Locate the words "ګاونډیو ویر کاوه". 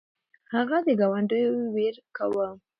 0.99-2.47